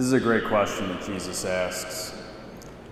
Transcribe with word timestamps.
This 0.00 0.06
is 0.06 0.12
a 0.14 0.20
great 0.20 0.46
question 0.46 0.88
that 0.88 1.04
Jesus 1.04 1.44
asks 1.44 2.14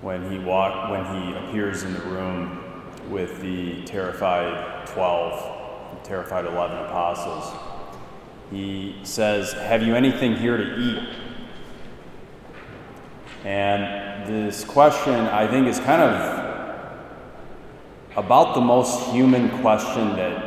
when 0.02 0.30
he 0.30 0.38
walk 0.38 0.90
when 0.90 1.06
he 1.06 1.34
appears 1.38 1.82
in 1.82 1.94
the 1.94 2.02
room 2.02 2.82
with 3.08 3.40
the 3.40 3.82
terrified 3.84 4.86
12, 4.88 6.02
terrified 6.04 6.44
11 6.44 6.76
apostles. 6.84 7.50
He 8.50 9.00
says, 9.04 9.54
"Have 9.54 9.82
you 9.82 9.96
anything 9.96 10.36
here 10.36 10.58
to 10.58 10.76
eat?" 10.76 11.08
And 13.42 14.26
this 14.26 14.62
question, 14.66 15.14
I 15.14 15.46
think, 15.46 15.66
is 15.66 15.80
kind 15.80 16.02
of 16.02 16.92
about 18.18 18.54
the 18.54 18.60
most 18.60 19.08
human 19.12 19.48
question 19.62 20.14
that 20.16 20.42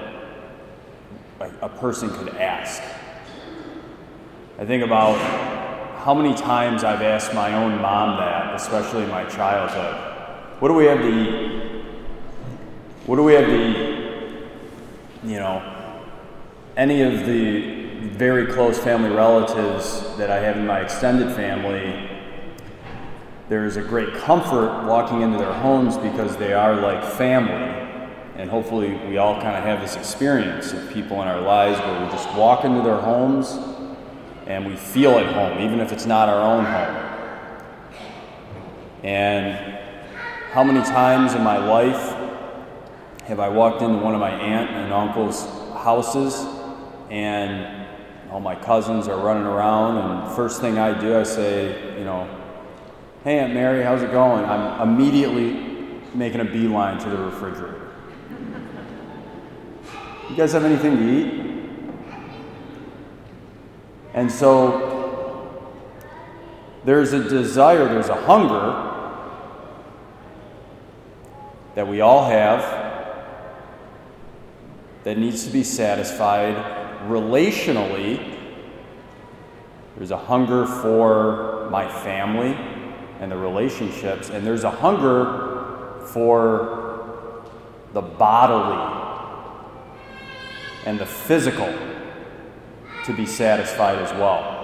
a 1.59 1.69
person 1.69 2.11
could 2.11 2.35
ask. 2.37 2.83
I 4.59 4.65
think 4.65 4.83
about 4.83 5.17
how 6.03 6.15
many 6.15 6.33
times 6.33 6.83
I've 6.83 7.03
asked 7.03 7.31
my 7.35 7.53
own 7.53 7.79
mom 7.79 8.17
that, 8.17 8.55
especially 8.55 9.03
in 9.03 9.09
my 9.11 9.23
childhood. 9.25 9.93
What 10.59 10.69
do 10.69 10.73
we 10.73 10.85
have 10.85 10.97
to 10.97 11.07
eat? 11.07 11.85
What 13.05 13.17
do 13.17 13.23
we 13.23 13.33
have 13.33 13.45
to 13.45 13.69
eat? 13.69 14.49
You 15.23 15.37
know, 15.37 15.61
any 16.75 17.03
of 17.03 17.27
the 17.27 18.07
very 18.17 18.51
close 18.51 18.79
family 18.79 19.11
relatives 19.11 20.01
that 20.17 20.31
I 20.31 20.39
have 20.39 20.57
in 20.57 20.65
my 20.65 20.79
extended 20.79 21.35
family, 21.35 22.09
there 23.47 23.67
is 23.67 23.77
a 23.77 23.83
great 23.83 24.11
comfort 24.15 24.87
walking 24.87 25.21
into 25.21 25.37
their 25.37 25.53
homes 25.53 25.97
because 25.97 26.35
they 26.37 26.53
are 26.53 26.81
like 26.81 27.03
family. 27.03 27.77
And 28.37 28.49
hopefully, 28.49 28.95
we 29.07 29.17
all 29.17 29.39
kind 29.39 29.55
of 29.55 29.63
have 29.65 29.81
this 29.81 29.95
experience 29.97 30.73
of 30.73 30.89
people 30.91 31.21
in 31.21 31.27
our 31.27 31.41
lives 31.41 31.79
where 31.79 32.03
we 32.03 32.11
just 32.11 32.33
walk 32.33 32.65
into 32.65 32.81
their 32.81 32.97
homes 32.97 33.59
and 34.47 34.65
we 34.65 34.75
feel 34.75 35.17
at 35.17 35.33
home, 35.33 35.59
even 35.59 35.79
if 35.79 35.91
it's 35.91 36.05
not 36.05 36.29
our 36.29 36.41
own 36.41 36.65
home. 36.65 37.11
And 39.03 39.77
how 40.51 40.63
many 40.63 40.81
times 40.81 41.33
in 41.33 41.43
my 41.43 41.57
life 41.57 42.15
have 43.23 43.39
I 43.39 43.49
walked 43.49 43.81
into 43.81 43.97
one 43.97 44.13
of 44.13 44.19
my 44.19 44.31
aunt 44.31 44.69
and 44.71 44.91
uncle's 44.91 45.43
houses 45.73 46.45
and 47.09 47.81
all 48.31 48.39
my 48.39 48.55
cousins 48.55 49.07
are 49.09 49.19
running 49.19 49.43
around, 49.43 49.97
and 49.97 50.35
first 50.35 50.61
thing 50.61 50.77
I 50.77 50.97
do, 50.97 51.19
I 51.19 51.23
say, 51.23 51.97
you 51.97 52.05
know, 52.05 52.29
hey, 53.25 53.39
Aunt 53.39 53.53
Mary, 53.53 53.83
how's 53.83 54.01
it 54.01 54.11
going? 54.11 54.45
I'm 54.45 54.89
immediately 54.89 55.99
making 56.13 56.39
a 56.39 56.45
beeline 56.45 56.97
to 56.99 57.09
the 57.09 57.17
refrigerator. 57.17 57.91
You 60.29 60.35
guys 60.37 60.53
have 60.53 60.63
anything 60.63 60.95
to 60.97 61.03
eat? 61.03 61.40
And 64.13 64.31
so 64.31 65.61
there's 66.83 67.13
a 67.13 67.23
desire, 67.27 67.85
there's 67.87 68.09
a 68.09 68.15
hunger 68.15 68.89
that 71.75 71.87
we 71.87 72.01
all 72.01 72.29
have 72.29 72.81
that 75.03 75.17
needs 75.17 75.45
to 75.45 75.51
be 75.51 75.63
satisfied 75.63 76.55
relationally. 77.07 78.37
There's 79.95 80.11
a 80.11 80.17
hunger 80.17 80.65
for 80.65 81.69
my 81.71 81.87
family 81.87 82.53
and 83.19 83.31
the 83.31 83.37
relationships, 83.37 84.29
and 84.29 84.45
there's 84.45 84.63
a 84.63 84.71
hunger 84.71 86.01
for 86.07 87.43
the 87.93 88.01
bodily 88.01 88.97
and 90.85 90.99
the 90.99 91.05
physical 91.05 91.67
to 93.05 93.13
be 93.13 93.25
satisfied 93.25 93.97
as 93.99 94.11
well. 94.13 94.59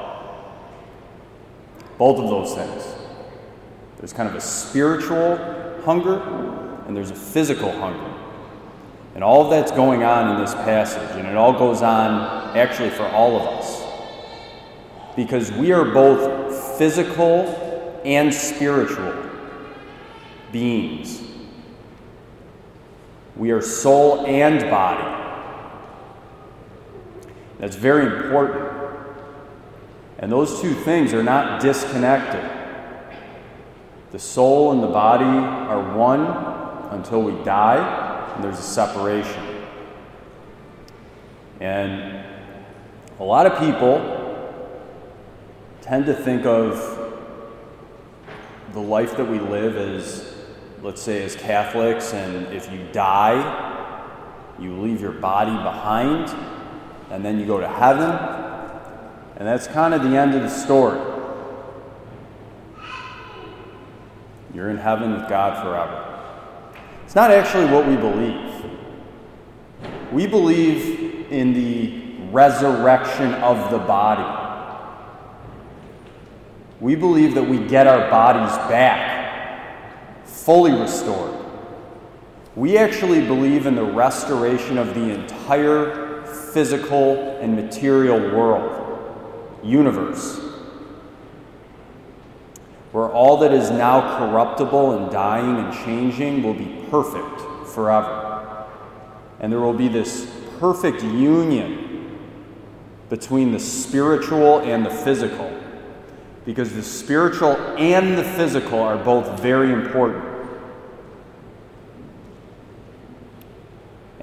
Both 1.97 2.19
of 2.19 2.29
those 2.29 2.53
things. 2.53 2.95
There's 3.97 4.13
kind 4.13 4.29
of 4.29 4.35
a 4.35 4.41
spiritual 4.41 5.37
hunger 5.83 6.21
and 6.87 6.95
there's 6.95 7.11
a 7.11 7.15
physical 7.15 7.71
hunger. 7.71 8.13
And 9.15 9.23
all 9.23 9.43
of 9.43 9.49
that's 9.49 9.71
going 9.71 10.03
on 10.03 10.35
in 10.35 10.41
this 10.41 10.53
passage, 10.53 11.17
and 11.17 11.27
it 11.27 11.35
all 11.35 11.57
goes 11.57 11.81
on 11.81 12.55
actually 12.55 12.91
for 12.91 13.07
all 13.07 13.35
of 13.35 13.47
us. 13.47 13.83
Because 15.15 15.51
we 15.51 15.71
are 15.71 15.83
both 15.83 16.77
physical 16.77 18.01
and 18.05 18.31
spiritual 18.31 19.15
beings. 20.51 21.23
We 23.35 23.51
are 23.51 23.61
soul 23.61 24.25
and 24.25 24.61
body. 24.69 25.26
That's 27.59 27.75
very 27.75 28.05
important. 28.05 28.71
And 30.19 30.31
those 30.31 30.61
two 30.61 30.73
things 30.73 31.13
are 31.13 31.23
not 31.23 31.61
disconnected. 31.61 32.49
The 34.11 34.19
soul 34.19 34.71
and 34.71 34.81
the 34.81 34.87
body 34.87 35.25
are 35.25 35.95
one 35.95 36.21
until 36.91 37.21
we 37.21 37.43
die, 37.43 38.33
and 38.35 38.43
there's 38.43 38.59
a 38.59 38.63
separation. 38.63 39.43
And 41.59 42.23
a 43.19 43.23
lot 43.23 43.45
of 43.45 43.59
people 43.59 44.13
tend 45.81 46.05
to 46.05 46.13
think 46.13 46.45
of 46.45 46.97
the 48.73 48.79
life 48.79 49.17
that 49.17 49.25
we 49.25 49.39
live 49.39 49.75
as, 49.75 50.35
let's 50.81 51.01
say, 51.01 51.23
as 51.23 51.35
Catholics, 51.35 52.13
and 52.13 52.47
if 52.53 52.71
you 52.71 52.87
die, 52.91 53.65
you 54.59 54.79
leave 54.79 55.01
your 55.01 55.13
body 55.13 55.51
behind 55.51 56.29
and 57.09 57.23
then 57.23 57.39
you 57.39 57.45
go 57.45 57.59
to 57.59 57.67
heaven, 57.67 58.09
and 59.37 59.47
that's 59.47 59.67
kind 59.67 59.93
of 59.93 60.03
the 60.03 60.17
end 60.17 60.35
of 60.35 60.41
the 60.41 60.49
story. 60.49 60.99
You're 64.53 64.69
in 64.69 64.77
heaven 64.77 65.13
with 65.13 65.29
God 65.29 65.63
forever. 65.63 66.03
It's 67.05 67.15
not 67.15 67.31
actually 67.31 67.65
what 67.65 67.87
we 67.87 67.95
believe. 67.95 68.65
We 70.11 70.25
believe 70.25 71.31
in 71.31 71.53
the 71.53 72.31
resurrection 72.31 73.33
of 73.35 73.71
the 73.71 73.77
body. 73.77 74.45
We 76.79 76.95
believe 76.95 77.35
that 77.35 77.43
we 77.43 77.59
get 77.67 77.87
our 77.87 78.09
bodies 78.09 78.55
back, 78.69 80.25
fully 80.25 80.71
restored. 80.71 81.35
We 82.55 82.77
actually 82.77 83.25
believe 83.25 83.67
in 83.67 83.75
the 83.75 83.83
restoration 83.83 84.77
of 84.77 84.93
the 84.93 85.13
entire 85.13 86.06
physical 86.57 87.37
and 87.39 87.55
material 87.55 88.19
world, 88.35 89.61
universe, 89.63 90.39
where 92.91 93.07
all 93.11 93.37
that 93.37 93.53
is 93.53 93.69
now 93.69 94.17
corruptible 94.17 94.97
and 94.97 95.11
dying 95.11 95.57
and 95.57 95.71
changing 95.85 96.41
will 96.41 96.55
be 96.55 96.83
perfect 96.89 97.69
forever. 97.69 98.65
And 99.39 99.51
there 99.51 99.59
will 99.59 99.71
be 99.71 99.87
this 99.87 100.27
perfect 100.59 101.03
union 101.03 102.17
between 103.07 103.51
the 103.51 103.59
spiritual 103.59 104.61
and 104.61 104.83
the 104.83 104.89
physical, 104.89 105.55
because 106.43 106.73
the 106.73 106.81
spiritual 106.81 107.55
and 107.77 108.17
the 108.17 108.23
physical 108.23 108.79
are 108.79 108.97
both 108.97 109.39
very 109.39 109.71
important. 109.71 110.25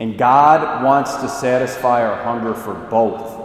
And 0.04 0.18
God 0.18 0.84
wants 0.84 1.16
to 1.16 1.30
satisfy 1.30 2.06
our 2.06 2.22
hunger 2.22 2.52
for 2.52 2.74
both 2.74 3.40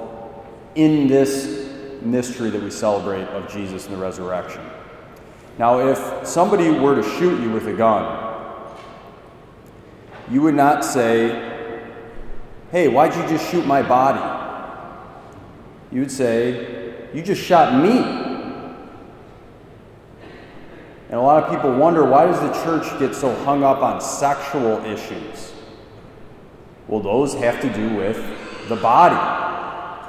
in 0.76 1.08
this 1.08 1.72
mystery 2.02 2.50
that 2.50 2.62
we 2.62 2.70
celebrate 2.70 3.24
of 3.30 3.50
Jesus 3.50 3.86
and 3.86 3.96
the 3.96 3.98
resurrection. 3.98 4.60
Now, 5.58 5.80
if 5.80 6.28
somebody 6.28 6.70
were 6.70 7.02
to 7.02 7.04
shoot 7.18 7.42
you 7.42 7.50
with 7.52 7.66
a 7.68 7.74
gun, 7.74 8.68
you 10.30 10.42
would 10.42 10.54
not 10.54 10.84
say, 10.84 11.80
Hey, 12.72 12.90
why'd 12.90 13.16
you 13.16 13.22
just 13.30 13.50
shoot 13.50 13.66
my 13.66 13.82
body? 13.82 14.20
You 15.94 16.02
would 16.02 16.12
say, 16.12 17.08
You 17.14 17.22
just 17.22 17.42
shot 17.42 17.82
me. 17.82 18.00
And 21.08 21.18
a 21.18 21.22
lot 21.22 21.42
of 21.42 21.50
people 21.50 21.74
wonder 21.74 22.04
why 22.04 22.26
does 22.26 22.42
the 22.42 22.52
church 22.66 23.00
get 23.00 23.16
so 23.16 23.34
hung 23.46 23.64
up 23.64 23.78
on 23.78 24.02
sexual 24.02 24.84
issues? 24.84 25.54
Well, 26.90 27.02
those 27.02 27.36
have 27.36 27.62
to 27.62 27.72
do 27.72 27.96
with 27.96 28.18
the 28.68 28.76
body. 28.76 29.16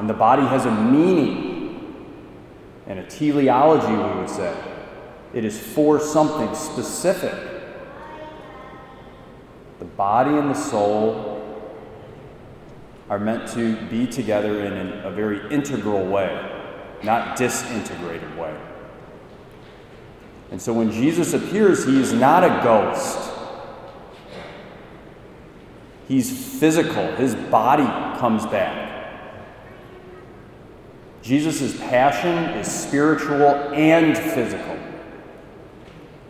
And 0.00 0.08
the 0.08 0.14
body 0.14 0.42
has 0.46 0.64
a 0.64 0.70
meaning 0.70 2.06
and 2.86 2.98
a 2.98 3.06
teleology, 3.06 3.92
we 3.92 4.20
would 4.20 4.30
say. 4.30 4.56
It 5.34 5.44
is 5.44 5.60
for 5.60 6.00
something 6.00 6.54
specific. 6.54 7.34
The 9.78 9.84
body 9.84 10.30
and 10.30 10.48
the 10.48 10.54
soul 10.54 11.36
are 13.10 13.18
meant 13.18 13.46
to 13.50 13.76
be 13.88 14.06
together 14.06 14.64
in 14.64 14.72
an, 14.72 15.04
a 15.04 15.10
very 15.10 15.52
integral 15.52 16.06
way, 16.06 16.50
not 17.02 17.36
disintegrated 17.36 18.38
way. 18.38 18.56
And 20.50 20.60
so 20.60 20.72
when 20.72 20.90
Jesus 20.90 21.34
appears, 21.34 21.84
he 21.84 22.00
is 22.00 22.14
not 22.14 22.42
a 22.42 22.62
ghost. 22.64 23.29
He's 26.10 26.58
physical, 26.58 27.06
his 27.14 27.36
body 27.36 27.84
comes 28.18 28.44
back. 28.44 29.12
Jesus' 31.22 31.78
passion 31.78 32.36
is 32.58 32.66
spiritual 32.66 33.46
and 33.72 34.18
physical. 34.18 34.76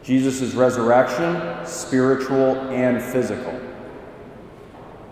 Jesus' 0.03 0.53
resurrection, 0.53 1.65
spiritual 1.65 2.57
and 2.69 3.03
physical. 3.03 3.59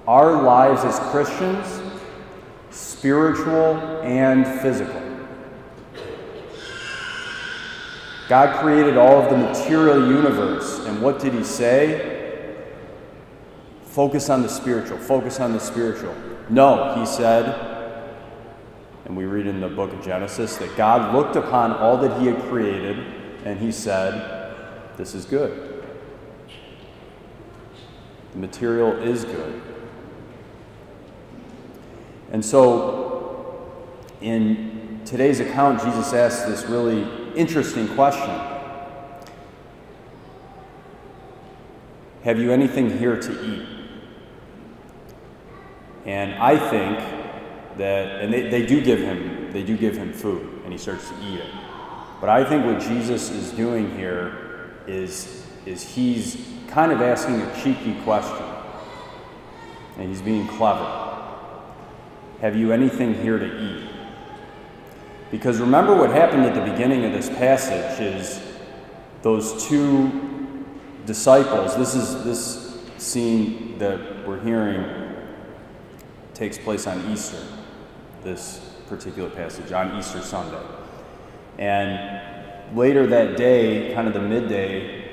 Our 0.07 0.43
lives 0.43 0.85
as 0.85 0.99
Christians, 1.13 1.81
spiritual 2.69 3.79
and 4.03 4.47
physical. 4.61 5.03
God 8.29 8.61
created 8.61 8.99
all 8.99 9.23
of 9.23 9.31
the 9.31 9.37
material 9.39 10.13
universe, 10.13 10.81
and 10.81 11.01
what 11.01 11.21
did 11.21 11.33
He 11.33 11.43
say? 11.43 12.18
Focus 13.89 14.29
on 14.29 14.43
the 14.43 14.49
spiritual, 14.49 14.99
focus 14.99 15.41
on 15.41 15.53
the 15.53 15.59
spiritual. 15.59 16.15
No, 16.51 16.95
He 16.95 17.07
said, 17.07 17.69
and 19.05 19.17
we 19.17 19.25
read 19.25 19.47
in 19.47 19.61
the 19.61 19.69
book 19.69 19.93
of 19.93 20.05
Genesis 20.05 20.57
that 20.59 20.77
God 20.77 21.15
looked 21.15 21.37
upon 21.37 21.73
all 21.73 21.97
that 21.97 22.21
He 22.21 22.27
had 22.27 22.41
created, 22.43 22.99
and 23.45 23.59
He 23.59 23.73
said, 23.73 24.55
This 24.97 25.15
is 25.15 25.25
good. 25.25 25.85
The 28.33 28.39
material 28.39 28.93
is 28.93 29.25
good. 29.25 29.63
And 32.31 32.45
so, 32.45 33.89
in 34.21 35.01
today's 35.07 35.41
account, 35.41 35.83
Jesus 35.83 36.13
asks 36.13 36.43
this 36.43 36.67
really 36.67 37.07
interesting 37.35 37.89
question 37.89 38.39
Have 42.25 42.39
you 42.39 42.53
anything 42.53 42.99
here 42.99 43.19
to 43.19 43.45
eat? 43.45 43.78
And 46.09 46.37
I 46.37 46.57
think 46.57 46.99
that, 47.77 48.23
and 48.23 48.33
they, 48.33 48.49
they 48.49 48.65
do 48.65 48.81
give 48.81 48.99
him, 48.99 49.53
they 49.53 49.63
do 49.63 49.77
give 49.77 49.95
him 49.95 50.15
food, 50.15 50.63
and 50.65 50.73
he 50.73 50.79
starts 50.79 51.07
to 51.11 51.15
eat 51.23 51.41
it. 51.41 51.51
But 52.19 52.31
I 52.31 52.47
think 52.49 52.65
what 52.65 52.81
Jesus 52.81 53.29
is 53.29 53.51
doing 53.51 53.95
here 53.95 54.71
is, 54.87 55.47
is 55.67 55.83
he's 55.83 56.49
kind 56.69 56.93
of 56.93 57.03
asking 57.03 57.43
a 57.43 57.63
cheeky 57.63 57.95
question. 58.05 58.43
And 59.99 60.09
he's 60.09 60.23
being 60.23 60.49
clever. 60.49 61.27
Have 62.41 62.57
you 62.57 62.73
anything 62.73 63.13
here 63.13 63.39
to 63.39 63.61
eat? 63.63 63.91
Because 65.31 65.61
remember 65.61 65.95
what 65.95 66.09
happened 66.09 66.45
at 66.45 66.55
the 66.55 66.73
beginning 66.73 67.05
of 67.05 67.13
this 67.13 67.29
passage 67.29 68.01
is 68.01 68.41
those 69.21 69.69
two 69.69 70.65
disciples, 71.05 71.77
this 71.77 71.95
is 71.95 72.25
this 72.25 72.81
scene 72.97 73.77
that 73.77 74.27
we're 74.27 74.41
hearing 74.41 75.08
takes 76.39 76.57
place 76.57 76.87
on 76.87 77.11
Easter, 77.11 77.43
this 78.23 78.61
particular 78.87 79.29
passage, 79.29 79.73
on 79.73 79.99
Easter 79.99 80.21
Sunday. 80.21 80.63
And 81.59 82.77
later 82.77 83.09
that 83.09 83.37
day, 83.37 83.93
kind 83.93 84.07
of 84.07 84.15
the 84.15 84.21
midday, 84.21 85.11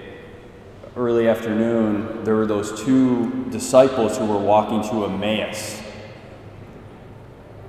early 0.95 1.27
afternoon, 1.27 2.23
there 2.23 2.35
were 2.35 2.45
those 2.45 2.83
two 2.83 3.45
disciples 3.49 4.19
who 4.19 4.27
were 4.27 4.37
walking 4.37 4.83
to 4.91 5.05
Emmaus. 5.05 5.81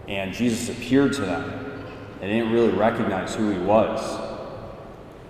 And 0.06 0.34
Jesus 0.34 0.68
appeared 0.68 1.14
to 1.14 1.22
them. 1.22 1.86
They 2.20 2.26
didn't 2.26 2.52
really 2.52 2.76
recognize 2.76 3.34
who 3.34 3.50
he 3.50 3.58
was. 3.58 4.20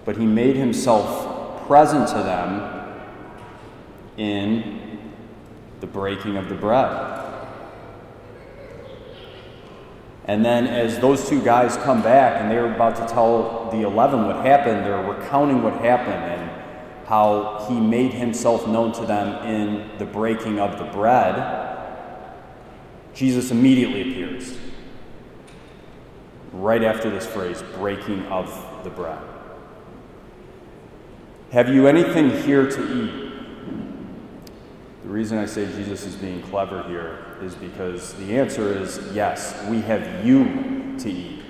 But 0.04 0.16
he 0.16 0.26
made 0.26 0.56
himself 0.56 1.64
present 1.68 2.08
to 2.08 2.14
them 2.14 3.02
in 4.16 5.12
the 5.78 5.86
breaking 5.86 6.36
of 6.36 6.48
the 6.48 6.56
bread. 6.56 7.25
And 10.28 10.44
then, 10.44 10.66
as 10.66 10.98
those 10.98 11.28
two 11.28 11.40
guys 11.42 11.76
come 11.76 12.02
back 12.02 12.40
and 12.40 12.50
they're 12.50 12.74
about 12.74 12.96
to 12.96 13.06
tell 13.06 13.70
the 13.70 13.82
11 13.82 14.26
what 14.26 14.44
happened, 14.44 14.84
they're 14.84 15.02
recounting 15.02 15.62
what 15.62 15.74
happened 15.74 16.14
and 16.14 16.50
how 17.06 17.64
he 17.68 17.78
made 17.78 18.12
himself 18.12 18.66
known 18.66 18.92
to 18.92 19.06
them 19.06 19.46
in 19.46 19.96
the 19.98 20.04
breaking 20.04 20.58
of 20.58 20.78
the 20.78 20.84
bread. 20.86 21.84
Jesus 23.14 23.52
immediately 23.52 24.02
appears 24.02 24.58
right 26.52 26.82
after 26.82 27.08
this 27.08 27.26
phrase, 27.26 27.62
breaking 27.76 28.24
of 28.26 28.48
the 28.82 28.90
bread. 28.90 29.22
Have 31.52 31.68
you 31.68 31.86
anything 31.86 32.30
here 32.42 32.68
to 32.68 33.04
eat? 33.04 33.25
The 35.06 35.12
reason 35.12 35.38
I 35.38 35.46
say 35.46 35.66
Jesus 35.66 36.04
is 36.04 36.16
being 36.16 36.42
clever 36.42 36.82
here 36.88 37.24
is 37.40 37.54
because 37.54 38.14
the 38.14 38.36
answer 38.36 38.76
is 38.76 38.98
yes, 39.12 39.64
we 39.68 39.80
have 39.82 40.26
you 40.26 40.96
to 40.98 41.08
eat. 41.08 41.42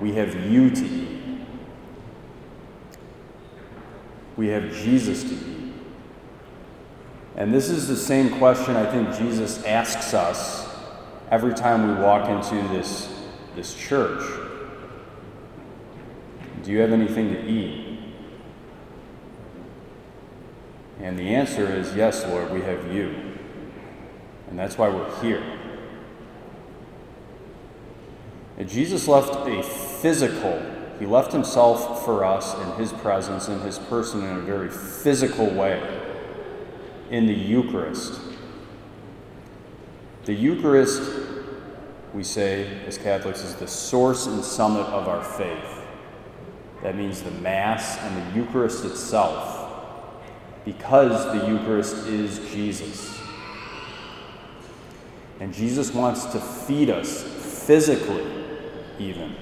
We 0.00 0.14
have 0.14 0.34
you 0.50 0.70
to 0.70 0.82
eat. 0.86 1.40
We 4.38 4.48
have 4.48 4.72
Jesus 4.72 5.24
to 5.24 5.34
eat. 5.34 5.74
And 7.36 7.52
this 7.52 7.68
is 7.68 7.86
the 7.86 7.96
same 7.96 8.38
question 8.38 8.74
I 8.74 8.90
think 8.90 9.14
Jesus 9.14 9.62
asks 9.64 10.14
us 10.14 10.66
every 11.30 11.52
time 11.52 11.86
we 11.86 12.02
walk 12.02 12.30
into 12.30 12.66
this, 12.68 13.12
this 13.54 13.74
church. 13.74 14.24
Do 16.62 16.72
you 16.72 16.78
have 16.78 16.92
anything 16.92 17.28
to 17.28 17.44
eat? 17.44 17.93
And 21.04 21.18
the 21.18 21.34
answer 21.34 21.66
is 21.66 21.94
yes, 21.94 22.24
Lord, 22.24 22.50
we 22.50 22.62
have 22.62 22.90
you. 22.90 23.14
And 24.48 24.58
that's 24.58 24.78
why 24.78 24.88
we're 24.88 25.20
here. 25.20 25.42
And 28.56 28.66
Jesus 28.66 29.06
left 29.06 29.34
a 29.46 29.62
physical, 29.62 30.62
he 30.98 31.04
left 31.04 31.30
himself 31.30 32.06
for 32.06 32.24
us 32.24 32.54
in 32.54 32.72
his 32.82 32.90
presence, 32.90 33.48
in 33.48 33.60
his 33.60 33.78
person, 33.78 34.24
in 34.24 34.38
a 34.38 34.40
very 34.40 34.70
physical 34.70 35.50
way 35.50 36.00
in 37.10 37.26
the 37.26 37.34
Eucharist. 37.34 38.18
The 40.24 40.32
Eucharist, 40.32 41.02
we 42.14 42.24
say 42.24 42.82
as 42.86 42.96
Catholics, 42.96 43.44
is 43.44 43.56
the 43.56 43.68
source 43.68 44.24
and 44.26 44.42
summit 44.42 44.86
of 44.86 45.06
our 45.06 45.22
faith. 45.22 45.82
That 46.82 46.96
means 46.96 47.20
the 47.20 47.30
Mass 47.32 47.98
and 47.98 48.16
the 48.16 48.40
Eucharist 48.40 48.86
itself, 48.86 49.53
because 50.64 51.24
the 51.26 51.46
Eucharist 51.46 52.06
is 52.06 52.38
Jesus. 52.50 53.20
And 55.40 55.52
Jesus 55.52 55.92
wants 55.92 56.24
to 56.26 56.40
feed 56.40 56.90
us 56.90 57.22
physically, 57.22 58.26
even. 58.98 59.34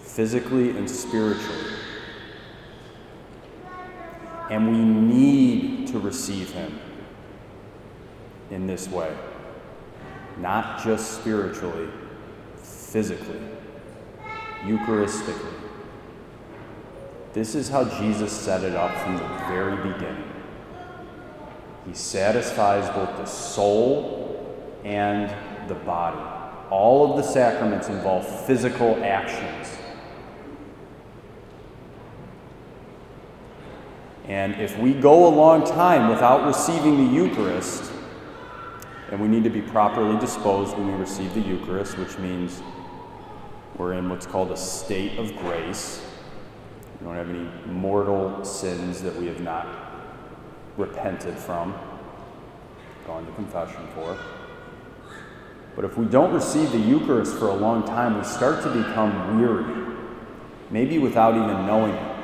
Physically 0.00 0.70
and 0.70 0.90
spiritually. 0.90 1.74
And 4.50 4.70
we 4.70 4.78
need 4.78 5.88
to 5.88 6.00
receive 6.00 6.50
Him 6.50 6.78
in 8.50 8.66
this 8.66 8.88
way. 8.88 9.16
Not 10.38 10.82
just 10.82 11.20
spiritually, 11.20 11.88
physically, 12.56 13.40
Eucharistically. 14.64 15.59
This 17.32 17.54
is 17.54 17.68
how 17.68 17.84
Jesus 17.84 18.32
set 18.32 18.64
it 18.64 18.74
up 18.74 18.96
from 18.98 19.16
the 19.16 19.26
very 19.48 19.76
beginning. 19.76 20.32
He 21.86 21.94
satisfies 21.94 22.88
both 22.90 23.16
the 23.16 23.24
soul 23.24 24.80
and 24.84 25.32
the 25.68 25.76
body. 25.76 26.20
All 26.70 27.10
of 27.10 27.16
the 27.16 27.22
sacraments 27.22 27.88
involve 27.88 28.26
physical 28.46 29.02
actions. 29.04 29.76
And 34.24 34.54
if 34.60 34.78
we 34.78 34.92
go 34.92 35.26
a 35.26 35.32
long 35.34 35.64
time 35.64 36.08
without 36.08 36.46
receiving 36.46 36.96
the 36.96 37.12
Eucharist, 37.12 37.92
and 39.10 39.20
we 39.20 39.28
need 39.28 39.44
to 39.44 39.50
be 39.50 39.62
properly 39.62 40.18
disposed 40.18 40.76
when 40.76 40.86
we 40.86 40.94
receive 40.94 41.34
the 41.34 41.40
Eucharist, 41.40 41.98
which 41.98 42.16
means 42.18 42.62
we're 43.76 43.94
in 43.94 44.08
what's 44.08 44.26
called 44.26 44.52
a 44.52 44.56
state 44.56 45.18
of 45.18 45.36
grace. 45.36 46.02
We 47.00 47.06
don't 47.06 47.16
have 47.16 47.30
any 47.30 47.48
mortal 47.66 48.44
sins 48.44 49.00
that 49.00 49.16
we 49.16 49.26
have 49.26 49.40
not 49.40 49.66
repented 50.76 51.38
from, 51.38 51.74
gone 53.06 53.24
to 53.24 53.32
confession 53.32 53.86
for. 53.94 54.18
But 55.76 55.84
if 55.86 55.96
we 55.96 56.04
don't 56.04 56.32
receive 56.34 56.72
the 56.72 56.78
Eucharist 56.78 57.36
for 57.36 57.48
a 57.48 57.54
long 57.54 57.86
time, 57.86 58.18
we 58.18 58.24
start 58.24 58.62
to 58.64 58.70
become 58.70 59.40
weary, 59.40 59.96
maybe 60.70 60.98
without 60.98 61.34
even 61.36 61.66
knowing 61.66 61.94
it. 61.94 62.16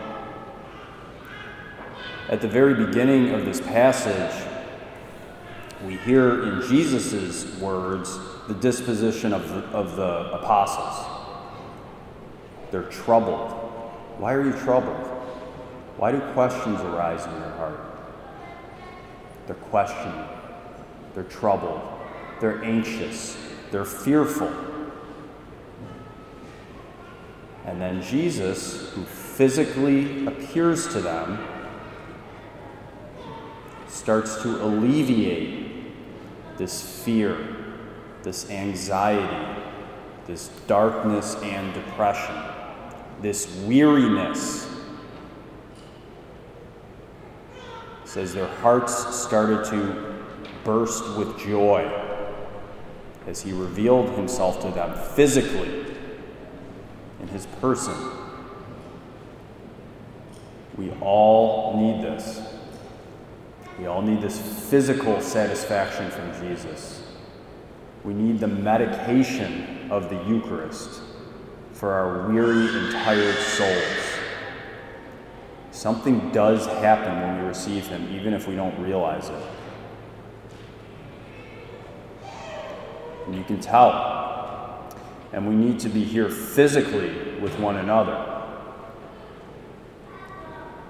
At 2.28 2.40
the 2.40 2.48
very 2.48 2.74
beginning 2.74 3.30
of 3.30 3.44
this 3.44 3.60
passage, 3.60 4.46
we 5.86 5.96
hear 5.98 6.42
in 6.42 6.68
Jesus' 6.68 7.58
words 7.58 8.18
the 8.48 8.54
disposition 8.54 9.32
of 9.32 9.48
the, 9.48 9.60
of 9.68 9.96
the 9.96 10.32
apostles. 10.32 11.06
They're 12.70 12.90
troubled. 12.90 13.65
Why 14.18 14.32
are 14.32 14.44
you 14.44 14.52
troubled? 14.52 14.96
Why 15.96 16.12
do 16.12 16.20
questions 16.32 16.80
arise 16.80 17.24
in 17.24 17.32
your 17.32 17.50
heart? 17.50 17.80
They're 19.46 19.56
questioning, 19.56 20.24
they're 21.14 21.24
troubled. 21.24 21.80
they're 22.40 22.62
anxious, 22.62 23.36
they're 23.70 23.84
fearful. 23.84 24.52
And 27.64 27.80
then 27.80 28.02
Jesus, 28.02 28.90
who 28.90 29.04
physically 29.04 30.26
appears 30.26 30.86
to 30.88 31.00
them, 31.00 31.38
starts 33.88 34.40
to 34.42 34.62
alleviate 34.62 35.66
this 36.58 37.02
fear, 37.04 37.36
this 38.22 38.50
anxiety, 38.50 39.62
this 40.26 40.48
darkness 40.66 41.36
and 41.42 41.74
depression, 41.74 42.34
this 43.22 43.46
weariness. 43.64 44.66
It 48.04 48.08
says 48.08 48.34
their 48.34 48.46
hearts 48.46 49.16
started 49.16 49.64
to 49.70 50.14
burst 50.64 51.16
with 51.16 51.38
joy 51.38 51.90
as 53.26 53.42
he 53.42 53.52
revealed 53.52 54.10
himself 54.10 54.60
to 54.60 54.70
them 54.70 54.96
physically 55.14 55.86
in 57.20 57.28
his 57.28 57.46
person. 57.60 57.94
We 60.76 60.90
all 61.00 61.76
need 61.76 62.04
this. 62.04 62.40
We 63.78 63.86
all 63.86 64.02
need 64.02 64.20
this 64.20 64.38
physical 64.70 65.20
satisfaction 65.20 66.10
from 66.10 66.32
Jesus. 66.40 67.02
We 68.04 68.14
need 68.14 68.40
the 68.40 68.48
medication 68.48 69.90
of 69.90 70.08
the 70.10 70.16
Eucharist 70.24 71.00
for 71.76 71.92
our 71.92 72.26
weary 72.30 72.66
and 72.74 72.90
tired 72.90 73.36
souls. 73.36 74.18
Something 75.72 76.30
does 76.30 76.64
happen 76.66 77.20
when 77.20 77.42
we 77.42 77.48
receive 77.48 77.86
Him, 77.86 78.08
even 78.14 78.32
if 78.32 78.48
we 78.48 78.56
don't 78.56 78.78
realize 78.80 79.28
it. 79.28 79.42
And 83.26 83.34
you 83.34 83.44
can 83.44 83.60
tell. 83.60 84.88
And 85.32 85.46
we 85.46 85.54
need 85.54 85.78
to 85.80 85.90
be 85.90 86.02
here 86.02 86.30
physically 86.30 87.38
with 87.40 87.58
one 87.58 87.76
another. 87.76 88.32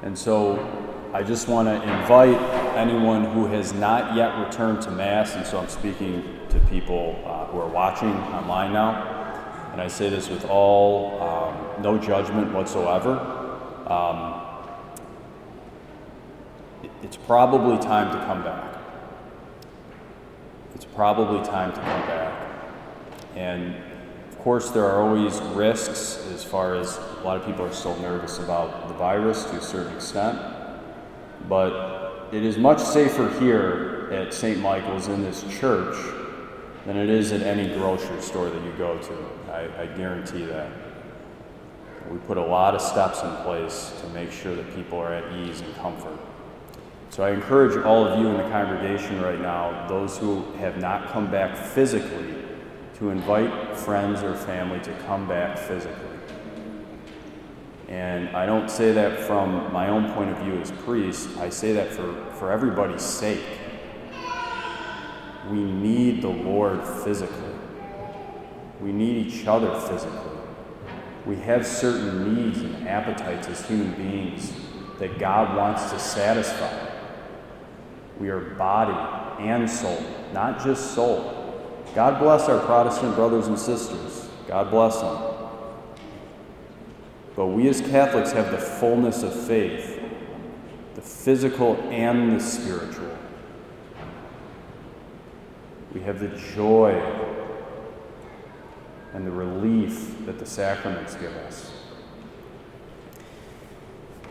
And 0.02 0.16
so 0.16 0.86
I 1.12 1.24
just 1.24 1.48
want 1.48 1.66
to 1.66 1.82
invite 1.82 2.40
anyone 2.76 3.24
who 3.24 3.46
has 3.46 3.72
not 3.72 4.14
yet 4.14 4.38
returned 4.38 4.82
to 4.82 4.92
Mass, 4.92 5.34
and 5.34 5.44
so 5.44 5.58
I'm 5.58 5.68
speaking 5.68 6.22
to 6.50 6.60
people 6.70 7.20
uh, 7.26 7.46
who 7.46 7.58
are 7.58 7.68
watching 7.68 8.12
online 8.12 8.72
now, 8.72 9.25
and 9.76 9.82
I 9.82 9.88
say 9.88 10.08
this 10.08 10.30
with 10.30 10.46
all, 10.46 11.20
um, 11.20 11.82
no 11.82 11.98
judgment 11.98 12.50
whatsoever. 12.54 13.18
Um, 13.86 14.40
it's 17.02 17.18
probably 17.18 17.76
time 17.76 18.10
to 18.10 18.24
come 18.24 18.42
back. 18.42 18.78
It's 20.74 20.86
probably 20.86 21.46
time 21.46 21.74
to 21.74 21.76
come 21.76 22.06
back. 22.06 22.48
And 23.34 23.74
of 24.30 24.38
course, 24.38 24.70
there 24.70 24.86
are 24.86 25.02
always 25.02 25.42
risks 25.54 26.26
as 26.32 26.42
far 26.42 26.74
as 26.76 26.96
a 26.96 27.20
lot 27.22 27.36
of 27.36 27.44
people 27.44 27.66
are 27.66 27.72
still 27.74 28.00
nervous 28.00 28.38
about 28.38 28.88
the 28.88 28.94
virus 28.94 29.44
to 29.44 29.58
a 29.58 29.62
certain 29.62 29.94
extent. 29.94 30.40
But 31.50 32.30
it 32.32 32.42
is 32.42 32.56
much 32.56 32.80
safer 32.80 33.28
here 33.38 34.08
at 34.10 34.32
St. 34.32 34.58
Michael's 34.58 35.08
in 35.08 35.22
this 35.22 35.44
church 35.60 36.25
than 36.86 36.96
it 36.96 37.10
is 37.10 37.32
at 37.32 37.42
any 37.42 37.74
grocery 37.74 38.22
store 38.22 38.48
that 38.48 38.62
you 38.62 38.72
go 38.78 38.96
to. 38.96 39.52
I, 39.52 39.82
I 39.82 39.86
guarantee 39.86 40.44
that. 40.46 40.70
We 42.10 42.18
put 42.18 42.38
a 42.38 42.44
lot 42.44 42.76
of 42.76 42.80
steps 42.80 43.22
in 43.22 43.30
place 43.42 43.92
to 44.00 44.08
make 44.10 44.30
sure 44.30 44.54
that 44.54 44.74
people 44.76 44.98
are 44.98 45.12
at 45.12 45.32
ease 45.32 45.60
and 45.60 45.74
comfort. 45.76 46.18
So 47.10 47.24
I 47.24 47.32
encourage 47.32 47.76
all 47.84 48.06
of 48.06 48.20
you 48.20 48.28
in 48.28 48.36
the 48.36 48.48
congregation 48.50 49.20
right 49.20 49.40
now, 49.40 49.88
those 49.88 50.16
who 50.16 50.42
have 50.58 50.78
not 50.78 51.08
come 51.08 51.28
back 51.30 51.56
physically, 51.56 52.34
to 52.98 53.10
invite 53.10 53.76
friends 53.76 54.22
or 54.22 54.34
family 54.34 54.78
to 54.80 54.92
come 55.00 55.26
back 55.26 55.58
physically. 55.58 56.06
And 57.88 58.28
I 58.30 58.46
don't 58.46 58.70
say 58.70 58.92
that 58.92 59.20
from 59.20 59.72
my 59.72 59.88
own 59.88 60.12
point 60.12 60.30
of 60.30 60.38
view 60.38 60.60
as 60.60 60.70
priest, 60.70 61.36
I 61.38 61.50
say 61.50 61.72
that 61.72 61.92
for, 61.92 62.14
for 62.32 62.50
everybody's 62.50 63.02
sake. 63.02 63.44
We 65.50 65.62
need 65.62 66.22
the 66.22 66.28
Lord 66.28 66.84
physically, 67.04 67.54
we 68.80 68.92
need 68.92 69.26
each 69.26 69.46
other 69.46 69.78
physically. 69.80 70.32
We 71.24 71.36
have 71.36 71.66
certain 71.66 72.34
needs 72.34 72.58
and 72.58 72.86
appetites 72.86 73.48
as 73.48 73.66
human 73.66 73.94
beings 73.94 74.52
that 75.00 75.18
God 75.18 75.56
wants 75.56 75.90
to 75.90 75.98
satisfy. 75.98 76.88
We 78.20 78.28
are 78.28 78.40
body 78.54 79.42
and 79.42 79.68
soul, 79.68 80.00
not 80.32 80.62
just 80.62 80.94
soul. 80.94 81.82
God 81.94 82.20
bless 82.20 82.48
our 82.48 82.64
Protestant 82.64 83.14
brothers 83.16 83.48
and 83.48 83.58
sisters. 83.58 84.28
God 84.46 84.70
bless 84.70 85.00
them. 85.00 85.18
But 87.34 87.48
we 87.48 87.68
as 87.68 87.80
Catholics 87.80 88.32
have 88.32 88.50
the 88.50 88.58
fullness 88.58 89.22
of 89.22 89.34
faith, 89.46 90.00
the 90.94 91.02
physical 91.02 91.76
and 91.90 92.32
the 92.32 92.40
spiritual. 92.40 93.16
We 95.96 96.02
have 96.02 96.20
the 96.20 96.28
joy 96.54 96.92
and 99.14 99.26
the 99.26 99.30
relief 99.30 100.26
that 100.26 100.38
the 100.38 100.44
sacraments 100.44 101.14
give 101.14 101.32
us. 101.32 101.72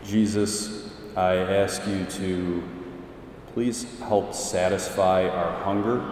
Jesus, 0.04 0.92
I 1.16 1.34
ask 1.34 1.84
you 1.88 2.04
to 2.04 2.62
please 3.52 3.98
help 3.98 4.32
satisfy 4.32 5.28
our 5.28 5.64
hunger 5.64 6.04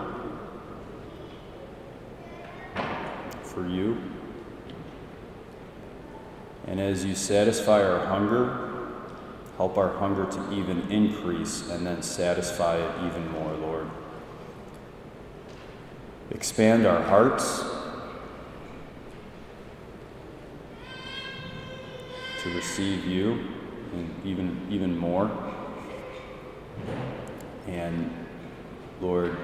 for 3.45 3.65
you. 3.69 3.97
And 6.67 6.81
as 6.81 7.05
you 7.05 7.15
satisfy 7.15 7.81
our 7.81 8.05
hunger, 8.07 8.73
help 9.57 9.79
our 9.79 9.97
hunger 9.99 10.27
to 10.33 10.53
even 10.53 10.91
increase 10.91 11.71
and 11.71 11.87
then 11.87 12.03
satisfy 12.03 12.75
it 12.79 13.07
even 13.07 13.31
more. 13.31 13.54
Expand 16.35 16.87
our 16.87 17.01
hearts 17.03 17.65
to 22.43 22.55
receive 22.55 23.07
you 23.07 23.47
and 23.95 24.15
even, 24.25 24.67
even 24.71 24.97
more. 24.99 25.31
And 27.67 28.11
Lord, 29.01 29.37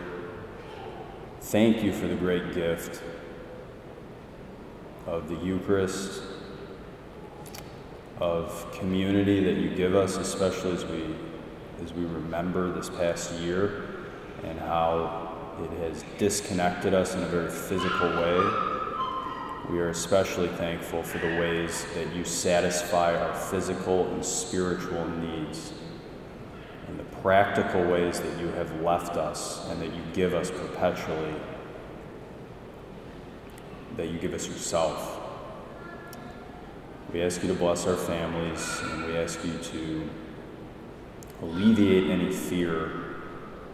thank 1.41 1.83
you 1.83 1.93
for 1.93 2.07
the 2.07 2.17
great 2.17 2.53
gift 2.53 3.03
of 5.07 5.29
the 5.29 5.37
Eucharist, 5.37 6.23
of 8.19 8.67
community 8.79 9.43
that 9.45 9.57
you 9.57 9.75
give 9.75 9.95
us, 9.95 10.17
especially 10.17 10.73
as 10.73 10.85
we 10.85 11.15
as 11.83 11.95
we 11.95 12.05
remember 12.05 12.71
this 12.71 12.91
past 12.91 13.33
year 13.41 13.87
and 14.45 14.59
how 14.59 15.20
it 15.65 15.71
has 15.79 16.05
disconnected 16.19 16.95
us 16.95 17.15
in 17.15 17.23
a 17.23 17.27
very 17.27 17.51
physical 17.51 18.09
way. 18.09 18.39
We 19.71 19.79
are 19.79 19.91
especially 19.91 20.49
thankful 20.49 21.03
for 21.03 21.19
the 21.19 21.39
ways 21.39 21.87
that 21.95 22.15
you 22.15 22.25
satisfy 22.25 23.15
our 23.15 23.35
physical 23.35 24.07
and 24.13 24.25
spiritual 24.25 25.07
needs 25.09 25.73
and 26.89 26.99
the 26.99 27.05
practical 27.23 27.85
ways 27.85 28.21
that 28.21 28.41
you 28.41 28.49
have 28.49 28.81
left 28.81 29.17
us 29.17 29.69
and 29.69 29.81
that 29.81 29.95
you 29.95 30.03
give 30.13 30.35
us 30.35 30.51
perpetually, 30.51 31.35
that 33.97 34.09
you 34.09 34.19
give 34.19 34.35
us 34.35 34.49
yourself. 34.49 35.21
We 37.13 37.23
ask 37.23 37.43
you 37.43 37.49
to 37.49 37.55
bless 37.55 37.87
our 37.87 37.97
families, 37.97 38.81
and 38.85 39.07
we 39.07 39.17
ask 39.17 39.45
you 39.45 39.59
to 39.59 40.09
alleviate 41.43 42.09
any 42.11 42.33
fear 42.33 42.93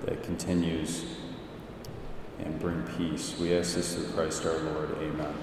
that 0.04 0.22
continues 0.22 1.04
and 2.44 2.58
bring 2.60 2.82
peace. 2.96 3.38
We 3.38 3.56
ask 3.56 3.74
this 3.74 3.94
through 3.94 4.08
Christ 4.08 4.44
our 4.46 4.58
Lord. 4.58 4.90
Amen. 5.00 5.34